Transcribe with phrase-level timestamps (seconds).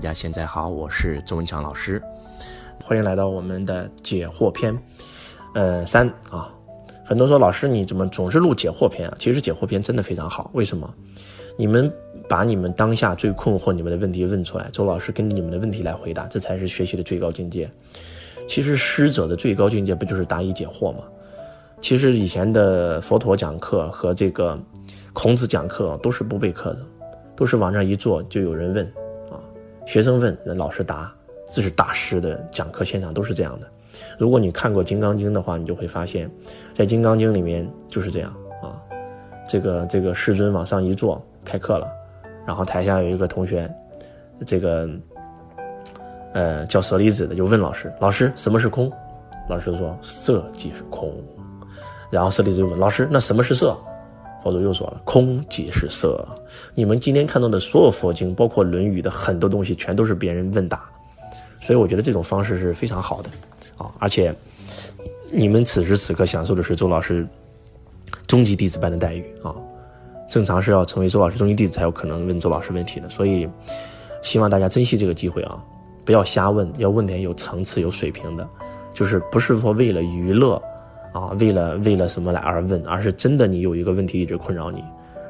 [0.00, 2.02] 大家现在好，我是周文强老师，
[2.82, 4.74] 欢迎来到我们的解惑篇，
[5.52, 6.50] 呃三啊，
[7.04, 9.16] 很多说老师你怎么总是录解惑篇啊？
[9.18, 10.90] 其实解惑篇真的非常好，为什么？
[11.58, 11.92] 你们
[12.26, 17.70] 把你们当下最困惑你们的问题问出来，周老师根据你们的问题来回答，这才是学习的最高境界。
[18.48, 21.00] 其实师者的最高境界不就是答疑解惑吗？
[21.82, 24.58] 其实以前的佛陀讲课和这个
[25.12, 26.78] 孔子讲课都是不备课的，
[27.36, 28.90] 都是往那一坐就有人问，
[29.90, 31.12] 学生问，那老师答，
[31.50, 33.66] 这是大师的讲课现场都是这样的。
[34.16, 36.30] 如果你看过《金刚经》的话，你就会发现，
[36.72, 38.78] 在《金刚经》里面就是这样啊，
[39.48, 41.88] 这个这个世尊往上一坐，开课了，
[42.46, 43.68] 然后台下有一个同学，
[44.46, 44.88] 这个
[46.34, 48.88] 呃叫舍利子的就问老师，老师什么是空？
[49.48, 51.12] 老师说色即是空。
[52.10, 53.76] 然后舍利子就问老师：“那什么是色？”
[54.42, 56.26] 佛祖又说了：“空即是色。”
[56.74, 60.82] 你们今天看到的所有佛经，包括《论语》的很多东西，全都是别人问答，
[61.60, 63.30] 所以我觉得这种方式是非常好的
[63.76, 63.90] 啊！
[63.98, 64.34] 而且
[65.30, 67.26] 你们此时此刻享受的是周老师
[68.26, 69.54] 终极弟子般的待遇啊！
[70.28, 73.48] 正常是要成为周老师终极弟子才有可能问周老师问题的，所以
[74.22, 75.62] 希望大家珍惜这个机会啊！
[76.04, 78.48] 不要瞎问，要问点有层次、有水平的，
[78.94, 80.60] 就是不是说为了娱乐。
[81.12, 84.84] 啊，为了为了什么来而问，而是真的你有一个问题一直困扰你，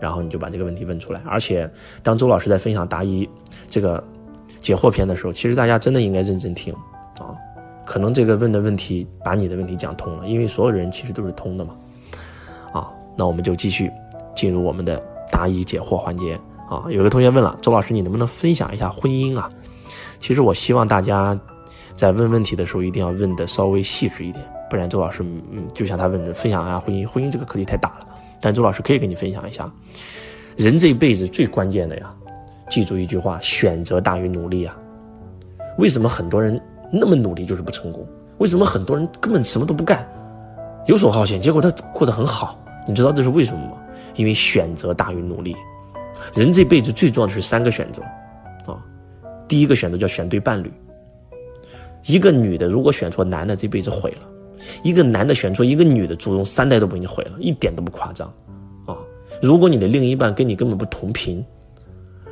[0.00, 1.20] 然后你就把这个问题问出来。
[1.26, 1.68] 而且，
[2.02, 3.28] 当周老师在分享答疑
[3.68, 4.02] 这个
[4.60, 6.72] 解惑篇的时候，其实大家真的应该认真听
[7.18, 7.34] 啊。
[7.84, 11.74] 可能这个问的问题把你的问题讲通了，因为所有人其实都是通的嘛。
[12.72, 13.90] 啊，那我们就继续
[14.34, 16.38] 进入我们的答疑解惑环节
[16.70, 16.84] 啊。
[16.88, 19.50] 有个同学问了，周老师你能不能分享一下婚姻啊？
[20.18, 21.38] 其实我希望大家
[21.94, 24.42] 在问问题的时候一定要问的稍微细致一点。
[24.70, 28.06] 不然周老师，嗯，就像他问的，分享一下婚姻，婚姻这个课题太大了。
[28.40, 29.70] 但周老师可以跟你分享一下，
[30.56, 32.14] 人这一辈子最关键的呀，
[32.68, 34.76] 记住一句话：选择大于努力啊。
[35.78, 36.60] 为什么很多人
[36.92, 38.06] 那么努力就是不成功？
[38.38, 40.06] 为什么很多人根本什么都不干，
[40.86, 42.58] 游手好闲，结果他过得很好？
[42.86, 43.72] 你知道这是为什么吗？
[44.16, 45.56] 因为选择大于努力。
[46.34, 48.02] 人这辈子最重要的是三个选择
[48.70, 48.78] 啊，
[49.48, 50.72] 第一个选择叫选对伴侣。
[52.06, 54.28] 一个女的如果选错男的，这辈子毁了。
[54.82, 58.26] 一个男的选错一个女的，祖宗三代都被你毁了，一点都不夸张，
[58.86, 58.96] 啊！
[59.42, 61.44] 如果你的另一半跟你根本不同频，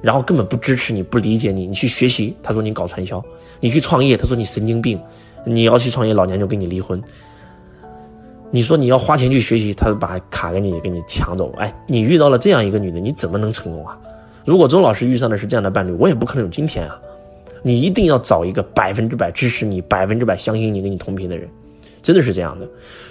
[0.00, 3.20] 然后根本不支持你、不理解你，你去学习，他说你搞传销；
[3.60, 4.98] 你去创业，他说你神经病；
[5.44, 7.02] 你要去创业，老娘就跟你离婚。
[8.50, 11.52] 你说你要花钱去学习，他把卡给你给你抢走。
[11.58, 13.98] 哎，你遇到了这样一个女的，你怎么能成功啊？
[14.44, 17.00] 如果周老师遇上的是这样的伴侣，我也不可能有今天啊！
[17.62, 21.48] 你一定要找一个百分之百支持你、百分之百相信你、跟你同频的人。
[22.04, 22.68] 真的是这样的，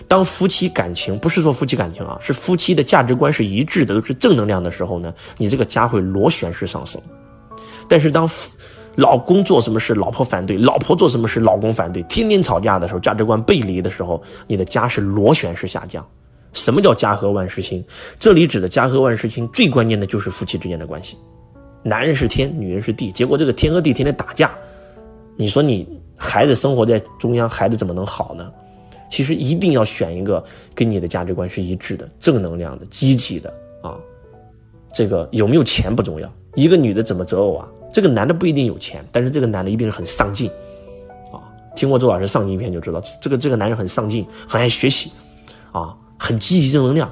[0.08, 7.02] 当夫妻感情不是说夫妻感情啊，是夫妻的价值观是一致的，都是正能量的时候呢，你这个家会螺旋式上升。
[7.90, 8.30] 但是当
[8.96, 16.06] 老公做什么事，老婆反对；老婆做什么事，老公反对，天天吵架的时候，价值观背离的时候，你的家是螺旋式下降。
[16.54, 17.84] 什么叫家和万事兴？
[18.20, 21.18] 这里指的家和万事兴，最关键的就是夫妻之间的关系。
[21.81, 24.52] 男人是天，女人是地，结果这个天和地天天打架，
[25.36, 28.52] 你说你孩子生活在中央，孩子怎么能好呢？
[29.13, 30.44] 其实一定要选一个
[30.74, 33.53] 跟你的价值观是一致的、正能量的、积极的
[33.84, 33.96] 啊。
[34.91, 37.69] 这个有没有钱不重要，一个女的怎么择偶啊？
[37.91, 40.50] 这个男的不一定有钱，但是这个男的一定是很上进
[41.31, 41.38] 啊。
[41.75, 45.12] 听过周老师上进篇就知道，这个这个男人很上进，很爱学习
[45.72, 47.12] 啊，很积极正能量，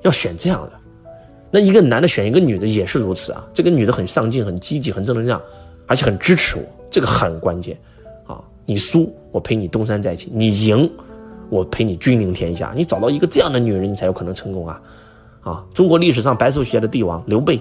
[0.00, 0.72] 要选这样的。
[1.50, 5.38] 那一个男的选一个女的也是如此啊，这个女的很上进、很积极、很正能量，
[5.86, 7.76] 而且很支持我，这个很关键
[8.26, 8.40] 啊。
[8.64, 10.90] 你输，我陪你东山再起；你赢。
[11.52, 14.82] 我陪你君临天下，你找到一个这样的女人，你才有可能成功啊！
[15.42, 17.60] 啊，中国历史上白手起家的帝王刘备，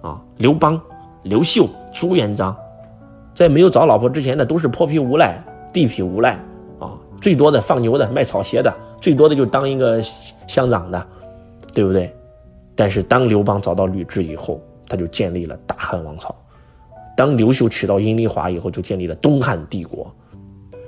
[0.00, 0.80] 啊，刘邦、
[1.22, 2.56] 刘秀、朱元璋，
[3.32, 5.40] 在没有找老婆之前呢，都是泼皮无赖、
[5.72, 6.32] 地痞无赖
[6.80, 11.06] 啊，最多的放牛的、卖草鞋的，最多的就当一个乡长的，
[11.72, 12.12] 对不对？
[12.74, 16.34] 但是当刘邦找到吕雉以后，他就建立了大汉王朝；
[17.16, 20.12] 当刘秀娶到阴丽华以后，就建立了东汉帝国。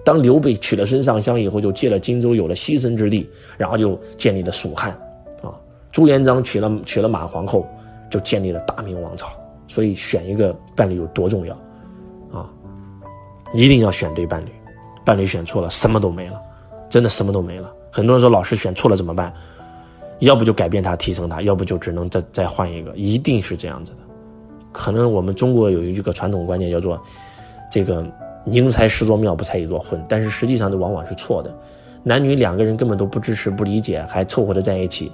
[0.05, 4.91] 当刘备娶了孙尚香以后，就借了荆州，有了栖身之地，然后就建立了蜀汉，
[5.43, 5.49] 啊，
[5.91, 7.67] 朱元璋娶了娶了马皇后，
[8.11, 9.29] 就建立了大明王朝。
[9.67, 11.55] 所以选一个伴侣有多重要，
[12.31, 12.53] 啊，
[13.55, 14.49] 一定要选对伴侣，
[15.07, 16.39] 伴侣选错了，什么都没了，
[16.91, 17.73] 真的什么都没了。
[17.91, 19.33] 很多人说老师选错了怎么办？
[20.19, 23.99] 要不就改变他，提升他，要不就只能再再换一个，一定是这样子的。
[24.71, 27.03] 可能我们中国有一个传统观念叫做，
[27.73, 28.07] 这个。
[28.45, 30.03] 宁拆十座庙，不拆一座婚。
[30.09, 31.55] 但是实际上，这往往是错的。
[32.03, 35.11] 男女两个人根本都不支持、不理解，还凑合着在一起，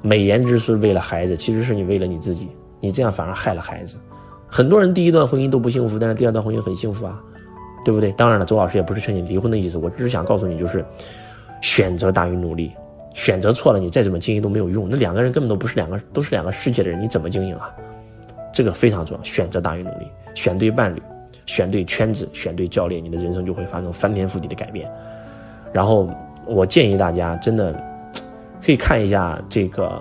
[0.00, 2.48] 美言之是为了孩子，其实是你为了你自己。
[2.80, 3.96] 你这样反而害了孩子，
[4.48, 7.20] 很多人第一段婚姻都不幸福，但是第二段婚姻很幸福啊，
[7.84, 8.12] 对不对？
[8.12, 10.84] 当然了，周老师也不是劝你离婚的意思，我只是想告诉你，就是
[11.60, 12.72] 选择大于努力，
[13.14, 14.88] 选择错了，你再怎么经营都没有用。
[14.88, 17.74] 那两个人根本都不是两个，都是两个世界的人，你怎么经营啊？
[18.52, 21.02] 这个非常重要，选择大于努力，选对伴侣，
[21.48, 24.88] 选对圈子，选对教练，你的人生就会发生翻天覆地的改变。
[25.72, 26.08] 然后
[26.46, 27.72] 我建议大家真的
[28.62, 30.00] 可以看一下这个。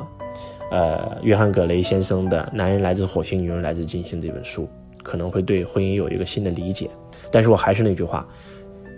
[0.70, 4.68] 呃，约翰·葛雷先生的《男人来自火星，女人来自金星》这本书，
[5.02, 6.90] 可能会对婚姻有一个新的理解。
[7.32, 8.28] 但是我还是那句话，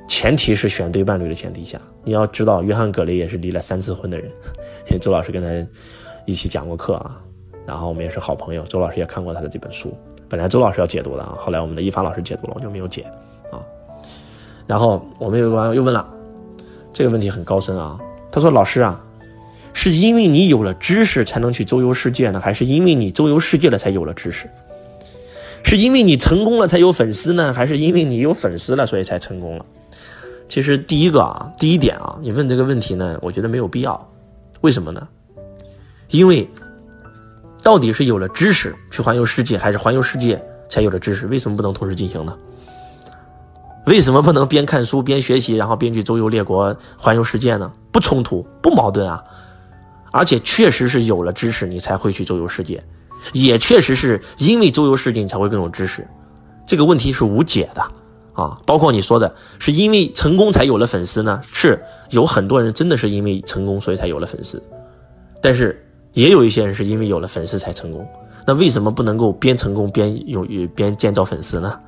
[0.08, 1.80] 前提是选对伴侣的前提下。
[2.04, 4.32] 你要知道，约翰·葛雷也是离了三次婚的人。
[5.00, 5.70] 周老师跟他
[6.26, 7.22] 一起讲过课啊，
[7.68, 8.64] 然后我们也是好朋友。
[8.64, 9.96] 周老师也看过他的这本书，
[10.30, 13.02] 本来周老师要解读的啊，后来我们的一凡老师解读了，我就没有解
[13.52, 13.58] 啊。
[14.68, 16.08] 然后我们有个网友又问了
[16.94, 18.00] 这个问题，很高深啊。
[18.32, 19.04] 他说：“老师啊。”
[19.72, 24.50] 是因为你有了知识才能去周游世界呢，还是因为你周游世界了才有了知识？
[25.64, 29.66] 是因为你成功了才有粉丝呢，还是因为你有粉丝了所以才成功了？
[30.50, 34.12] 其实第一个啊，第一点啊，你问这个问题呢，我觉得没有必要。
[34.62, 35.08] 为什么呢？
[36.10, 36.50] 因为
[37.62, 41.28] 到底是有了知识去环游世界，还是环游世界才有了知识？
[41.28, 42.36] 为什么不能同时进行呢？
[43.86, 47.72] 为什么不能边看书边学习，然后边去周游列国环游世界呢？
[47.92, 49.24] 不冲突，不矛盾啊。
[50.12, 52.84] 而且确实是有了知识，你才会去周游世界，
[53.34, 56.08] 也确实是因为周游世界，你才会更有知识。
[56.68, 57.82] 这个问题是无解的
[58.34, 58.60] 啊！
[58.66, 61.42] 包括你说的，是因为成功才有了粉丝呢？
[61.52, 61.82] 是
[62.12, 64.62] 有很多人真的是因为成功所以才有了粉丝，
[65.42, 65.84] 但是
[66.20, 68.06] 也有一些人是因为有了粉丝才成功。
[68.46, 70.46] 那为什么不能够边成功边有
[70.76, 71.80] 边建造粉丝呢？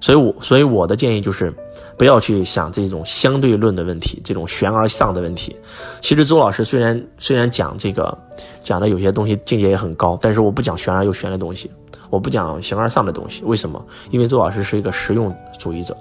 [0.00, 1.54] 所以，我所以我的建议就是，
[1.96, 5.54] 不要去想这种相对论的问题，这种悬而上的问题。
[6.00, 8.18] 其实周老师虽然虽然讲这个
[8.64, 11.70] 讲的有些东西境界也很高，但是我不讲悬而又悬的东西，
[12.10, 13.44] 我不讲形而上的东西。
[13.44, 13.80] 为什么？
[14.10, 15.96] 因为周老师是一个实用主义者，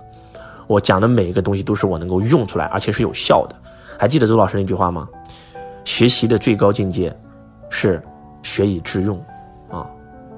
[0.66, 3.56] 我讲的每一个东西都是我能够用出来，而且是有效的。
[4.00, 5.08] 还记得周老师那句话吗？
[5.84, 7.16] 学习的最高境界
[7.82, 8.00] 是
[8.44, 9.20] 学以致用
[9.72, 9.90] 啊！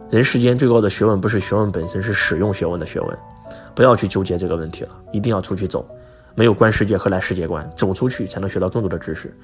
[0.09, 3.17] 人世间最高的学问不是学问本身，是使用学问的学问。
[3.75, 5.85] 不要去纠结这个问题了，一定要出去走。
[6.35, 7.69] 没有观世界，何来世界观？
[7.75, 9.35] 走出去才能学到更多的知识，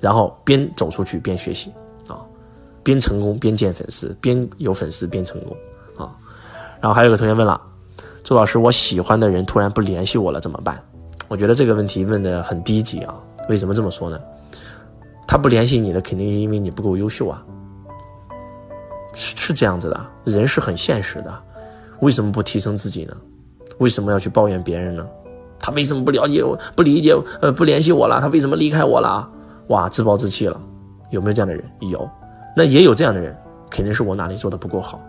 [0.00, 1.72] 然后边走出去边学习
[2.08, 2.18] 啊，
[2.82, 5.56] 边成功边建粉丝，边有粉丝边成功
[5.96, 6.10] 啊。
[6.80, 7.60] 然后还有个同学问了，
[8.24, 10.82] 周老师，我喜欢的人突然不联系我了怎么办？
[11.28, 13.14] 我觉得这个问题问的很低级啊。
[13.48, 14.18] 为什么这么说呢？
[15.26, 17.42] 他不联系你的，肯定是因为你不够优秀啊，
[19.12, 20.06] 是是这样子的。
[20.24, 21.32] 人是很现实的，
[22.00, 23.16] 为什么不提升自己呢？
[23.78, 25.06] 为什么要去抱怨别人呢？
[25.58, 28.20] 他为什么不了解我、不理解、呃不联系我了？
[28.20, 29.28] 他为什么离开我了？
[29.68, 30.60] 哇，自暴自弃了，
[31.10, 31.64] 有没有这样的人？
[31.90, 32.08] 有，
[32.54, 33.34] 那也有这样的人，
[33.70, 35.00] 肯定是我哪里做的不够好，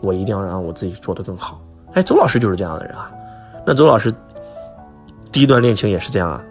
[0.00, 1.60] 我一定要让我自己做的更好。
[1.94, 3.10] 哎，周老师就是这样的人啊。
[3.66, 4.14] 那周老师
[5.32, 6.44] 第一段恋情也是这样啊。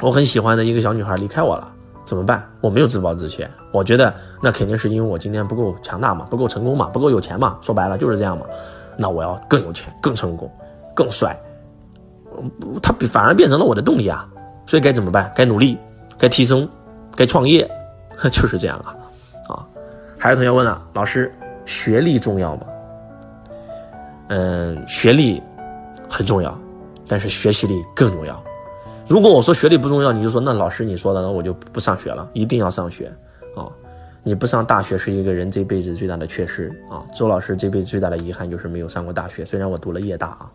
[0.00, 1.72] 我很喜欢的一个小女孩离开我了，
[2.08, 2.42] 怎么办？
[2.62, 7.58] 我没有自暴自弃，我觉得那肯定是因为我今天不够强大嘛，不够成功嘛，不够有钱嘛。
[7.60, 8.46] 说白了就是这样嘛。
[8.96, 10.50] 那我要更有钱、更成功、
[10.94, 11.38] 更帅，
[12.82, 14.26] 他反而变成了我的动力啊！
[14.66, 15.30] 所以该怎么办？
[15.36, 15.78] 该努力，
[16.18, 16.66] 该提升，
[17.14, 17.70] 该创业，
[18.32, 18.96] 就是这样啊！
[19.46, 19.66] 啊，
[20.16, 21.30] 还有同学问了，老师，
[21.66, 22.62] 学历重要吗？
[24.28, 25.42] 嗯，学历
[26.08, 26.58] 很重要，
[27.06, 28.42] 但是学习力更重要。
[29.08, 33.10] 如果我说学历不重要，你就说那老师你说的，那我就不上学了，一定要上学
[33.56, 33.66] 啊！
[34.22, 37.02] 你不上大学是一个人这辈子最大的缺失啊！
[37.14, 40.50] 周老师这辈子最大的遗憾就是没有上过大学，虽然我读了夜大啊，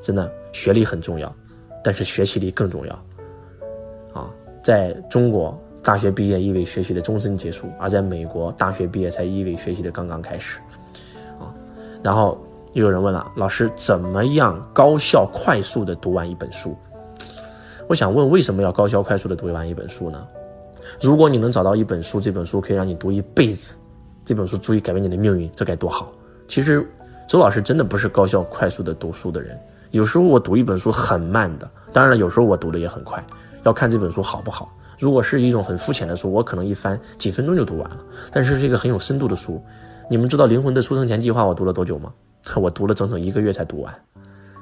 [0.00, 1.34] 真的学历很重要，
[1.82, 2.94] 但是学习力更重要
[4.14, 4.30] 啊！
[4.62, 10.60] 在中国，大学毕业意味学习的终身结束，而在美国，大学毕业才意味学习的刚刚开始
[11.40, 11.50] 啊！
[12.04, 12.38] 然后
[12.74, 16.76] 又有人问了，老师怎么样高效快速的读完一本书？
[17.90, 20.24] 我想问，为什么要高效快速的读完一本书呢？
[21.02, 23.74] 如果你能找到一本书，这本书可以让你读一辈子，
[24.24, 26.12] 这本书足以改变你的命运，这该多好！
[26.46, 26.88] 其实，
[27.26, 29.58] 周老师真的不是高效快速的读书的人，
[29.90, 33.20] 有时候我读一本书很慢的，当然了，有时候我读的也很快，
[33.64, 34.72] 要看这本书好不好。
[34.96, 37.96] 如果是一种很肤浅的书，我可能一翻几分钟就读完了。
[38.30, 39.60] 但是是一个很有深度的书，
[40.08, 42.12] 你们知道《灵魂的出生前计划》我读了多久吗？
[42.54, 43.92] 我读了整整一个月才读完。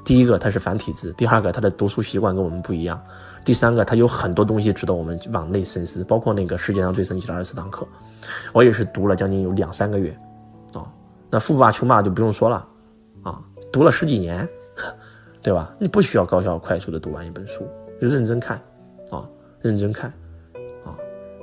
[0.09, 2.99] 第一个，它是繁体字；第二个，它的读书习惯跟我们不一样。
[3.45, 7.87] 第三个，它有很多东西值得我们往内深思，包括那个世界上最神奇的二十四堂课，
[8.55, 10.19] 我也是读了将近有两三个月，
[10.73, 10.91] 啊，
[11.29, 12.67] 那富爸穷爸就不用说了，
[13.23, 13.39] 啊，
[13.71, 14.49] 读了十几年，
[15.45, 15.71] 对吧？
[15.79, 17.69] 你不需要高效快速的读完一本书，
[18.01, 18.59] 就认真看，
[19.11, 19.29] 啊，
[19.61, 20.11] 认真看，
[20.87, 20.97] 啊，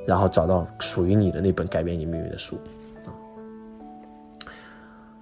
[0.08, 2.56] 然后找到属于你的那本改变你命运的书，
[3.06, 3.14] 啊。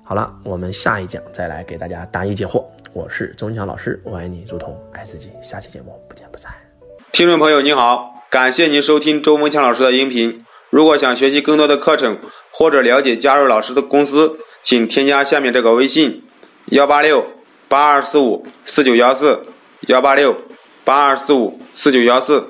[0.01, 2.62] 好了，我们下一讲再来给大家答疑解惑。
[2.93, 5.31] 我是周文强老师，我爱你如同爱自己。
[5.41, 6.53] 下期节目不见不散。
[7.11, 10.45] 听众朋友您好，感谢您收听周文强老师的音频。
[10.69, 12.19] 如果想学习更多的课程
[12.51, 16.23] 或者了解加入老师的公司，请添加下面这个微信：
[16.65, 17.25] 幺八六
[17.67, 19.41] 八二四五四九幺四，
[19.87, 20.37] 幺八六
[20.83, 22.45] 八二四五四九幺四。